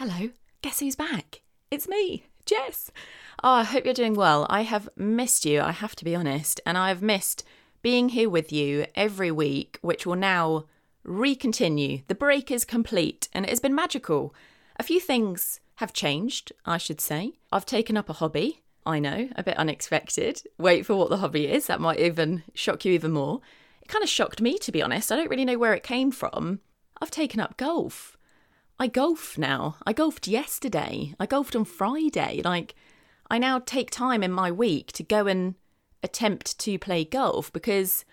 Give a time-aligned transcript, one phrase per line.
[0.00, 0.30] Hello,
[0.62, 1.40] guess who's back?
[1.72, 2.92] It's me, Jess.
[3.42, 4.46] Oh, I hope you're doing well.
[4.48, 7.42] I have missed you, I have to be honest, and I have missed
[7.82, 10.66] being here with you every week, which will now
[11.04, 12.04] recontinue.
[12.06, 14.32] The break is complete and it has been magical.
[14.76, 17.32] A few things have changed, I should say.
[17.50, 18.62] I've taken up a hobby.
[18.86, 20.42] I know, a bit unexpected.
[20.58, 23.40] Wait for what the hobby is, that might even shock you even more.
[23.82, 25.10] It kind of shocked me, to be honest.
[25.10, 26.60] I don't really know where it came from.
[27.02, 28.17] I've taken up golf.
[28.78, 29.76] I golf now.
[29.84, 31.14] I golfed yesterday.
[31.18, 32.42] I golfed on Friday.
[32.44, 32.76] Like,
[33.30, 35.56] I now take time in my week to go and
[36.02, 38.04] attempt to play golf because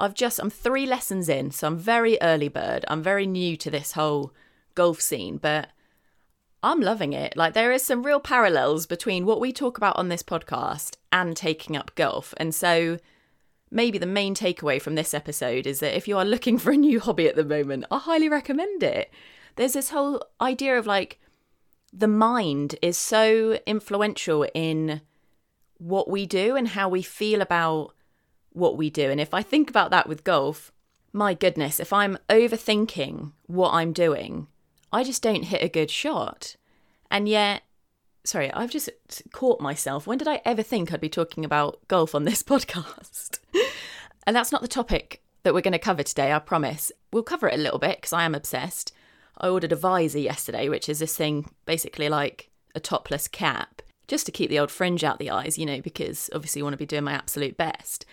[0.00, 2.84] I've just, I'm three lessons in, so I'm very early bird.
[2.88, 4.32] I'm very new to this whole
[4.74, 5.68] golf scene, but
[6.62, 7.36] I'm loving it.
[7.36, 11.36] Like, there is some real parallels between what we talk about on this podcast and
[11.36, 12.32] taking up golf.
[12.38, 12.98] And so,
[13.70, 16.76] maybe the main takeaway from this episode is that if you are looking for a
[16.76, 19.12] new hobby at the moment, I highly recommend it.
[19.56, 21.20] There's this whole idea of like,
[21.92, 25.00] the mind is so influential in
[25.78, 27.94] what we do and how we feel about
[28.50, 29.10] what we do.
[29.10, 30.72] And if I think about that with golf,
[31.12, 34.48] my goodness, if I'm overthinking what I'm doing,
[34.92, 36.56] I just don't hit a good shot.
[37.10, 37.62] And yet,
[38.24, 38.90] sorry, I've just
[39.32, 40.06] caught myself.
[40.06, 43.38] When did I ever think I'd be talking about golf on this podcast?
[44.26, 46.90] and that's not the topic that we're going to cover today, I promise.
[47.12, 48.93] We'll cover it a little bit because I am obsessed.
[49.38, 54.26] I ordered a visor yesterday, which is this thing basically like a topless cap, just
[54.26, 56.78] to keep the old fringe out the eyes, you know, because obviously you want to
[56.78, 58.04] be doing my absolute best.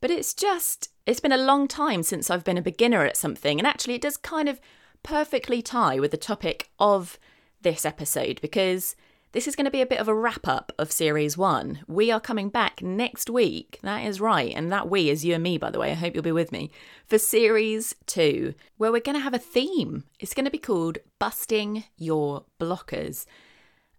[0.00, 3.58] But it's just, it's been a long time since I've been a beginner at something,
[3.58, 4.60] and actually it does kind of
[5.02, 7.18] perfectly tie with the topic of
[7.62, 8.96] this episode because
[9.32, 11.80] this is going to be a bit of a wrap up of series one.
[11.86, 13.78] We are coming back next week.
[13.82, 14.52] That is right.
[14.54, 15.92] And that we is you and me, by the way.
[15.92, 16.70] I hope you'll be with me
[17.06, 20.04] for series two, where we're going to have a theme.
[20.18, 23.24] It's going to be called Busting Your Blockers.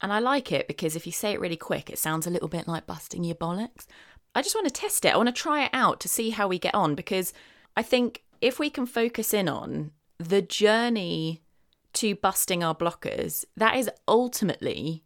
[0.01, 2.49] And I like it because if you say it really quick, it sounds a little
[2.49, 3.85] bit like busting your bollocks.
[4.35, 5.13] I just want to test it.
[5.13, 7.33] I want to try it out to see how we get on because
[7.77, 11.41] I think if we can focus in on the journey
[11.93, 15.03] to busting our blockers, that is ultimately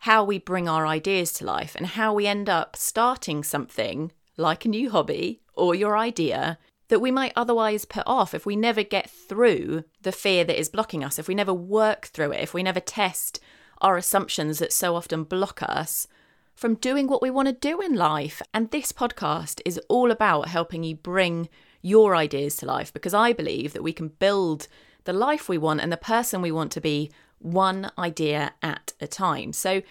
[0.00, 4.64] how we bring our ideas to life and how we end up starting something like
[4.64, 8.82] a new hobby or your idea that we might otherwise put off if we never
[8.82, 12.54] get through the fear that is blocking us, if we never work through it, if
[12.54, 13.40] we never test
[13.80, 16.06] our assumptions that so often block us
[16.54, 18.40] from doing what we want to do in life.
[18.52, 21.48] And this podcast is all about helping you bring
[21.82, 24.66] your ideas to life because I believe that we can build
[25.04, 27.10] the life we want and the person we want to be
[27.40, 29.52] one idea at a time.
[29.52, 29.82] So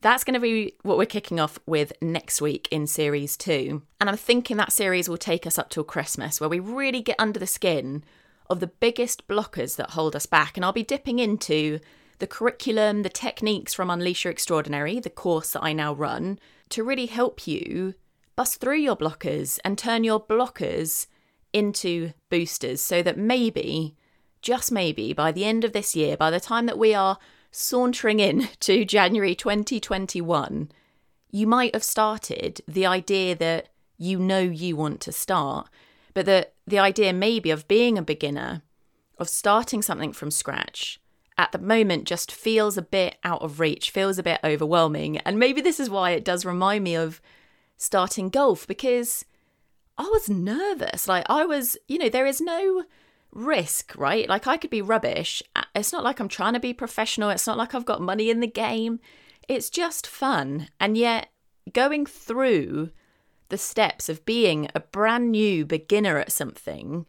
[0.00, 3.82] that's going to be what we're kicking off with next week in series two.
[4.00, 7.16] And I'm thinking that series will take us up till Christmas, where we really get
[7.18, 8.04] under the skin
[8.48, 10.56] of the biggest blockers that hold us back.
[10.56, 11.80] And I'll be dipping into
[12.18, 16.38] the curriculum, the techniques from Unleash Your Extraordinary, the course that I now run,
[16.70, 17.94] to really help you
[18.36, 21.06] bust through your blockers and turn your blockers
[21.52, 23.96] into boosters so that maybe
[24.48, 27.18] just maybe by the end of this year, by the time that we are
[27.50, 30.70] sauntering in to January 2021,
[31.30, 35.68] you might have started the idea that you know you want to start,
[36.14, 38.62] but that the idea maybe of being a beginner,
[39.18, 40.98] of starting something from scratch,
[41.36, 45.18] at the moment just feels a bit out of reach, feels a bit overwhelming.
[45.18, 47.20] And maybe this is why it does remind me of
[47.76, 49.26] starting golf because
[49.98, 51.06] I was nervous.
[51.06, 52.84] Like, I was, you know, there is no
[53.32, 54.28] risk, right?
[54.28, 55.42] Like I could be rubbish.
[55.54, 57.30] Uh, it's not like I'm trying to be professional.
[57.30, 59.00] It's not like I've got money in the game.
[59.48, 60.68] It's just fun.
[60.80, 61.28] And yet,
[61.72, 62.90] going through
[63.48, 67.06] the steps of being a brand new beginner at something,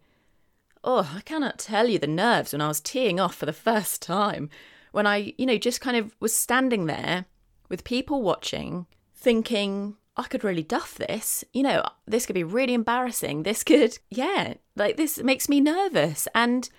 [0.83, 4.01] oh, I cannot tell you the nerves when I was teeing off for the first
[4.01, 4.49] time.
[4.91, 7.25] When I, you know, just kind of was standing there
[7.69, 11.43] with people watching, thinking, I could really duff this.
[11.53, 13.43] You know, this could be really embarrassing.
[13.43, 16.27] This could, yeah, like this makes me nervous.
[16.35, 16.69] And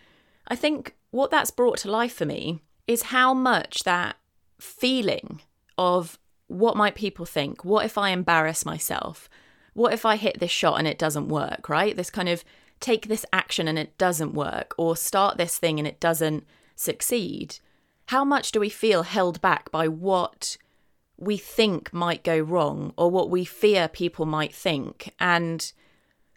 [0.49, 4.17] I think what that's brought to life for me is how much that
[4.61, 5.41] feeling
[5.79, 6.19] of
[6.49, 7.65] what might people think?
[7.65, 9.29] What if I embarrass myself?
[9.73, 11.97] What if I hit this shot and it doesn't work, right?
[11.97, 12.45] This kind of
[12.81, 16.45] take this action and it doesn't work, or start this thing and it doesn't
[16.75, 17.59] succeed.
[18.07, 20.57] How much do we feel held back by what
[21.21, 25.15] we think might go wrong or what we fear people might think.
[25.21, 25.71] And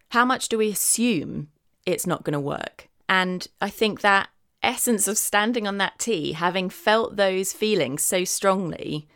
[0.10, 1.50] how much do we assume
[1.86, 2.90] it's not going to work?
[3.08, 4.30] And I think that
[4.62, 9.08] essence of standing on that tee, having felt those feelings so strongly,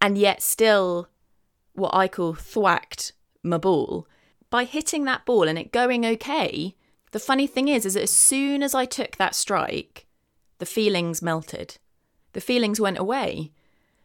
[0.00, 1.08] and yet still
[1.72, 3.12] what I call thwacked
[3.42, 4.06] my ball,
[4.50, 6.74] by hitting that ball and it going okay,
[7.12, 10.06] the funny thing is, is that as soon as I took that strike,
[10.58, 11.78] the feelings melted.
[12.32, 13.52] the feelings went away.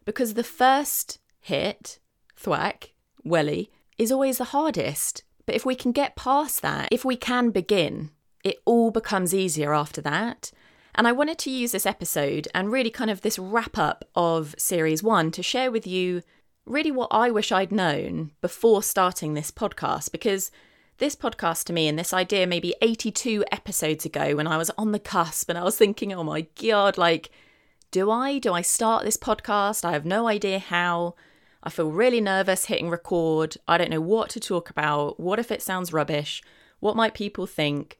[0.05, 1.99] Because the first hit,
[2.35, 5.23] thwack, welly, is always the hardest.
[5.45, 8.11] But if we can get past that, if we can begin,
[8.43, 10.51] it all becomes easier after that.
[10.95, 14.53] And I wanted to use this episode and really kind of this wrap up of
[14.57, 16.21] series one to share with you
[16.65, 20.51] really what I wish I'd known before starting this podcast because
[20.99, 24.91] this podcast to me and this idea maybe 82 episodes ago when I was on
[24.91, 27.31] the cusp and I was thinking, oh my God, like,
[27.93, 28.39] do I?
[28.39, 29.85] Do I start this podcast?
[29.85, 31.13] I have no idea how.
[31.61, 33.55] I feel really nervous hitting record.
[33.67, 35.19] I don't know what to talk about.
[35.19, 36.41] What if it sounds rubbish?
[36.79, 37.99] What might people think?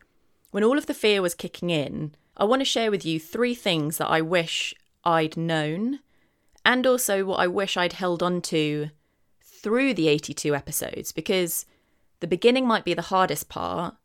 [0.50, 3.54] When all of the fear was kicking in, I want to share with you three
[3.54, 4.74] things that I wish
[5.06, 6.00] I'd known
[6.66, 8.90] and also what I wish I'd held on to
[9.44, 11.68] through the 82 episodes because
[12.20, 13.96] the beginning might be the hardest part,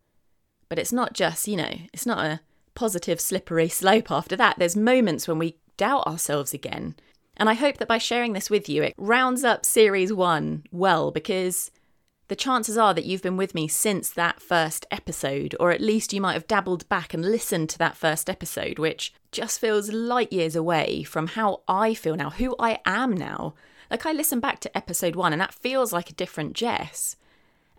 [0.69, 2.41] but it's not just, you know, it's not a
[2.75, 4.59] positive slippery slope after that.
[4.59, 6.95] There's moments when we doubt ourselves again.
[7.39, 11.11] And I hope that by sharing this with you, it rounds up series one well
[11.11, 11.71] because
[12.29, 16.13] the chances are that you've been with me since that first episode, or at least
[16.13, 20.31] you might have dabbled back and listened to that first episode, which just feels light
[20.31, 23.55] years away from how I feel now, who I am now.
[23.91, 27.17] Like I listen back to episode one and that feels like a different Jess.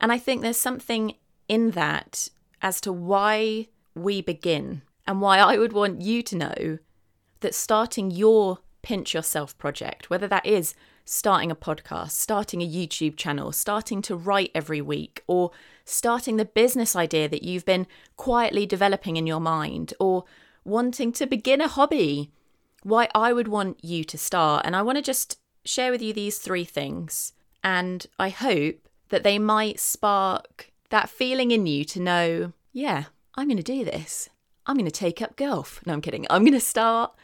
[0.02, 1.16] And I think there's something
[1.48, 2.30] in that
[2.62, 6.80] as to why we begin and why I would want you to know
[7.42, 10.74] that starting your pinch yourself project, whether that is
[11.06, 15.52] starting a podcast, starting a YouTube channel, starting to write every week, or
[15.84, 20.24] starting the business idea that you've been quietly developing in your mind, or
[20.64, 22.32] wanting to begin a hobby,
[22.84, 24.66] why I would want you to start.
[24.66, 27.34] And I want to just share with you these three things.
[27.64, 33.06] And I hope that they might spark that feeling in you to know, yeah,
[33.36, 34.30] I'm going to do this.
[34.70, 35.82] I'm going to take up golf.
[35.88, 36.28] No, I'm kidding.
[36.30, 37.16] I'm going to start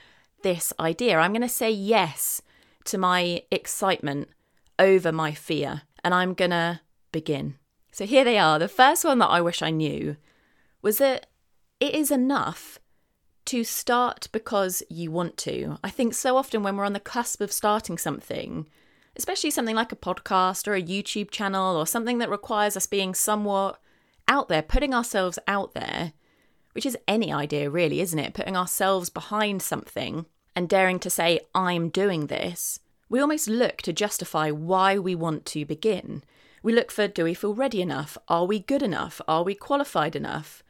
[0.42, 1.20] this idea.
[1.20, 2.42] I'm going to say yes
[2.86, 4.30] to my excitement
[4.80, 6.82] over my fear and I'm going to
[7.12, 7.54] begin.
[7.92, 8.58] So here they are.
[8.58, 10.18] The first one that I wish I knew
[10.82, 11.28] was that
[11.80, 12.80] it is enough
[13.46, 15.78] to start because you want to.
[15.84, 18.68] I think so often when we're on the cusp of starting something,
[19.16, 23.14] especially something like a podcast or a YouTube channel or something that requires us being
[23.14, 23.80] somewhat
[24.28, 26.14] out there, putting ourselves out there,
[26.76, 28.34] which is any idea, really, isn't it?
[28.34, 30.26] Putting ourselves behind something
[30.56, 32.80] and daring to say, I'm doing this.
[33.10, 36.24] We almost look to justify why we want to begin.
[36.62, 38.18] We look for do we feel ready enough?
[38.28, 39.22] Are we good enough?
[39.28, 40.64] Are we qualified enough?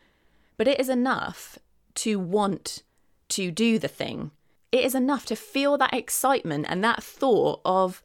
[0.57, 1.57] But it is enough
[1.95, 2.83] to want
[3.29, 4.31] to do the thing.
[4.71, 8.03] It is enough to feel that excitement and that thought of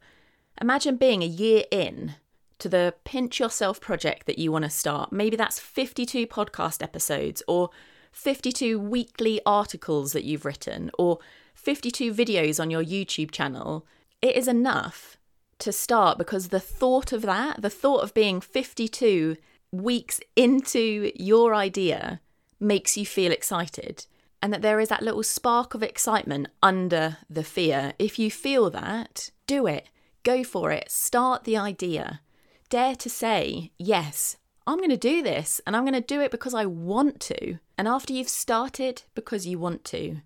[0.61, 2.15] Imagine being a year in
[2.61, 5.11] to the Pinch Yourself project that you want to start.
[5.11, 7.69] Maybe that's 52 podcast episodes or
[8.11, 11.19] 52 weekly articles that you've written or
[11.55, 13.85] 52 videos on your YouTube channel.
[14.21, 15.17] It is enough
[15.59, 19.37] to start because the thought of that, the thought of being 52
[19.71, 22.21] weeks into your idea,
[22.59, 24.05] makes you feel excited.
[24.43, 27.93] And that there is that little spark of excitement under the fear.
[27.97, 29.87] If you feel that, do it.
[30.23, 30.91] Go for it.
[30.91, 32.21] Start the idea.
[32.71, 36.31] Dare to say, yes, I'm going to do this and I'm going to do it
[36.31, 37.57] because I want to.
[37.77, 40.21] And after you've started because you want to,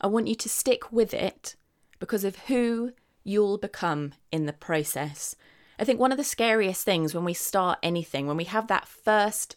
[0.00, 1.56] I want you to stick with it
[1.98, 2.92] because of who
[3.22, 5.36] you'll become in the process.
[5.78, 8.88] I think one of the scariest things when we start anything, when we have that
[8.88, 9.54] first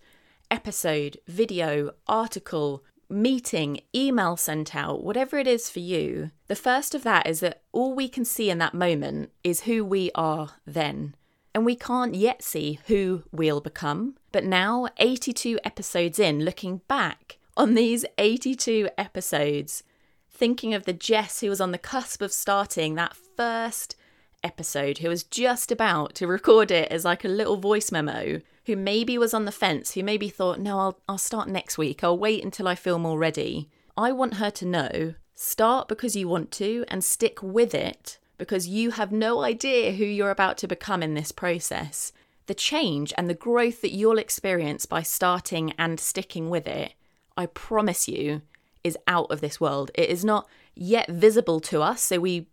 [0.51, 7.03] episode, video, article, meeting, email sent out, whatever it is for you, the first of
[7.03, 11.15] that is that all we can see in that moment is who we are then.
[11.58, 14.14] And we can't yet see who we'll become.
[14.32, 19.82] But now, 82 episodes in, looking back on these 82 episodes,
[20.30, 23.96] thinking of the Jess who was on the cusp of starting that first
[24.44, 28.76] episode, who was just about to record it as like a little voice memo, who
[28.76, 32.20] maybe was on the fence, who maybe thought, no, I'll, I'll start next week, I'll
[32.20, 33.68] wait until I feel more ready.
[33.98, 38.67] I want her to know start because you want to and stick with it because
[38.67, 42.12] you have no idea who you're about to become in this process.
[42.46, 46.94] The change and the growth that you'll experience by starting and sticking with it,
[47.36, 48.41] I promise you,
[48.84, 49.91] is out of this world.
[49.96, 52.48] It is not yet visible to us, so we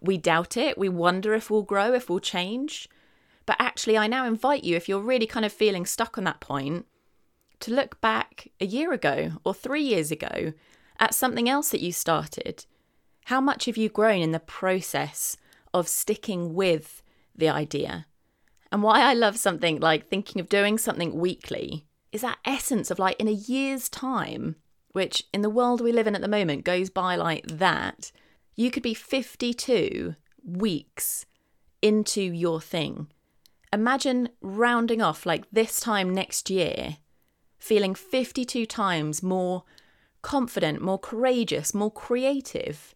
[0.00, 0.78] we doubt it.
[0.78, 2.88] We wonder if we'll grow, if we'll change.
[3.44, 6.40] But actually, I now invite you, if you're really kind of feeling stuck on that
[6.40, 6.86] point,
[7.60, 10.52] to look back a year ago or three years ago
[10.98, 12.64] at something else that you started.
[13.26, 15.36] How much have you grown in the process
[15.72, 17.02] of sticking with
[17.36, 18.06] the idea?
[18.70, 22.98] And why I love something like thinking of doing something weekly is that essence of
[22.98, 24.56] like in a year's time,
[24.92, 28.12] which in the world we live in at the moment goes by like that.
[28.54, 30.14] You could be 52
[30.44, 31.24] weeks
[31.80, 33.08] into your thing.
[33.72, 36.98] Imagine rounding off like this time next year,
[37.58, 39.64] feeling 52 times more
[40.20, 42.94] confident, more courageous, more creative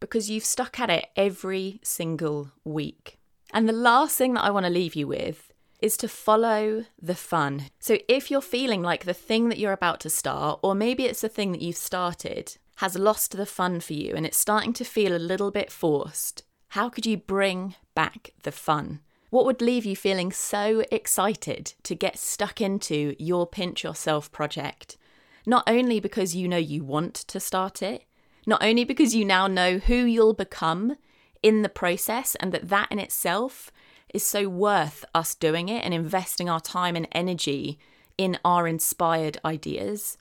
[0.00, 3.18] because you've stuck at it every single week.
[3.52, 7.14] And the last thing that I want to leave you with is to follow the
[7.14, 7.64] fun.
[7.78, 11.20] So if you're feeling like the thing that you're about to start, or maybe it's
[11.20, 14.84] the thing that you've started, has lost the fun for you and it's starting to
[14.84, 19.00] feel a little bit forced, how could you bring back the fun?
[19.30, 24.96] What would leave you feeling so excited to get stuck into your Pinch Yourself project?
[25.46, 28.04] Not only because you know you want to start it,
[28.46, 30.96] not only because you now know who you'll become
[31.42, 33.70] in the process and that that in itself
[34.14, 37.78] is so worth us doing it and investing our time and energy
[38.16, 40.16] in our inspired ideas.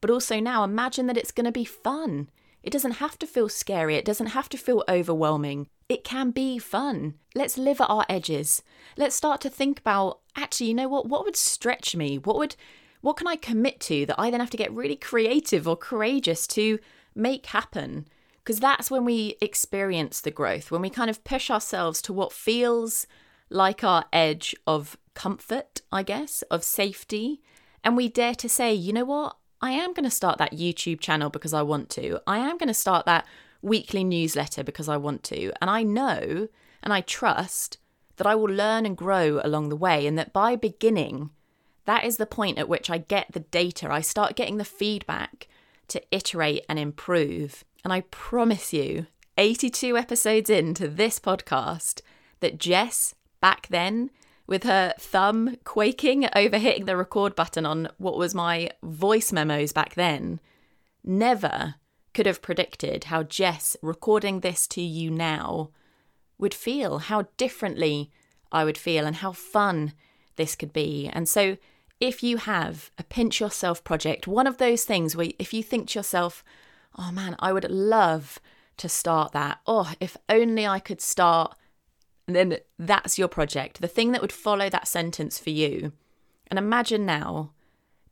[0.00, 2.28] But also now imagine that it's going to be fun.
[2.62, 5.68] It doesn't have to feel scary, it doesn't have to feel overwhelming.
[5.88, 7.14] It can be fun.
[7.34, 8.62] Let's live at our edges.
[8.96, 11.06] Let's start to think about actually, you know what?
[11.06, 12.18] What would stretch me?
[12.18, 12.56] What would
[13.00, 16.46] what can I commit to that I then have to get really creative or courageous
[16.48, 16.78] to
[17.14, 18.06] make happen?
[18.38, 22.32] Because that's when we experience the growth, when we kind of push ourselves to what
[22.32, 23.06] feels
[23.50, 27.40] like our edge of comfort, I guess, of safety.
[27.84, 29.36] And we dare to say, you know what?
[29.60, 32.18] I am going to start that YouTube channel because I want to.
[32.26, 33.26] I am going to start that
[33.60, 35.52] weekly newsletter because I want to.
[35.60, 36.48] And I know
[36.82, 37.78] and I trust
[38.16, 41.30] that I will learn and grow along the way, and that by beginning,
[41.86, 43.90] that is the point at which I get the data.
[43.90, 45.48] I start getting the feedback
[45.92, 47.64] to iterate and improve.
[47.84, 49.06] And I promise you,
[49.38, 52.02] 82 episodes into this podcast,
[52.40, 54.10] that Jess back then
[54.46, 59.72] with her thumb quaking over hitting the record button on what was my voice memos
[59.72, 60.40] back then,
[61.04, 61.76] never
[62.12, 65.70] could have predicted how Jess recording this to you now
[66.38, 68.10] would feel, how differently
[68.50, 69.92] I would feel, and how fun
[70.36, 71.08] this could be.
[71.12, 71.56] And so,
[72.02, 75.88] if you have a pinch yourself project, one of those things where if you think
[75.88, 76.42] to yourself,
[76.98, 78.40] oh man, I would love
[78.78, 79.60] to start that.
[79.68, 81.54] Oh, if only I could start
[82.26, 85.92] then that's your project, the thing that would follow that sentence for you.
[86.48, 87.52] And imagine now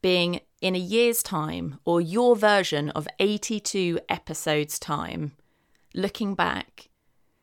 [0.03, 5.33] being in a year's time or your version of 82 episodes' time,
[5.95, 6.91] looking back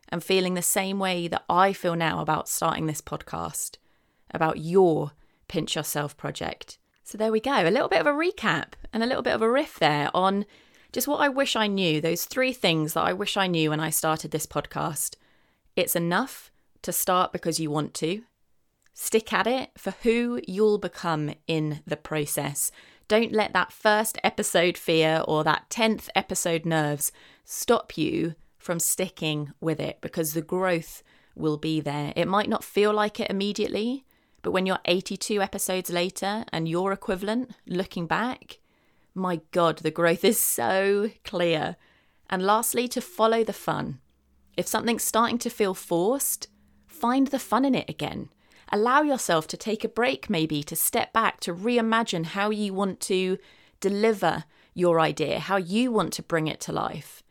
[0.09, 3.77] and feeling the same way that I feel now about starting this podcast,
[4.31, 5.11] about your
[5.47, 6.77] Pinch Yourself project.
[7.03, 9.41] So there we go, a little bit of a recap and a little bit of
[9.41, 10.45] a riff there on
[10.91, 13.79] just what I wish I knew, those three things that I wish I knew when
[13.79, 15.15] I started this podcast.
[15.75, 16.51] It's enough
[16.81, 18.23] to start because you want to.
[18.93, 22.71] Stick at it for who you'll become in the process.
[23.07, 27.11] Don't let that first episode fear or that 10th episode nerves
[27.45, 31.03] stop you from sticking with it because the growth
[31.35, 32.11] will be there.
[32.15, 34.03] It might not feel like it immediately,
[34.47, 38.59] but when you're 82 episodes later and your equivalent looking back,
[39.13, 41.75] my God, the growth is so clear.
[42.29, 43.99] And lastly, to follow the fun.
[44.55, 46.47] If something's starting to feel forced,
[46.85, 48.29] find the fun in it again.
[48.71, 53.01] Allow yourself to take a break, maybe to step back, to reimagine how you want
[53.01, 53.37] to
[53.81, 57.21] deliver your idea, how you want to bring it to life.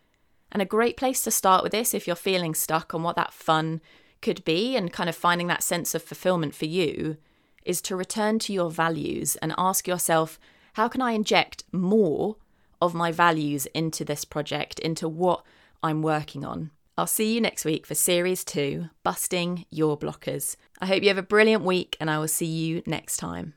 [0.52, 3.32] And a great place to start with this, if you're feeling stuck on what that
[3.32, 3.80] fun
[4.22, 7.16] could be and kind of finding that sense of fulfillment for you,
[7.64, 10.38] is to return to your values and ask yourself,
[10.74, 12.36] how can I inject more
[12.80, 15.42] of my values into this project, into what
[15.82, 16.70] I'm working on?
[16.98, 20.56] I'll see you next week for Series 2 Busting Your Blockers.
[20.80, 23.54] I hope you have a brilliant week and I will see you next time.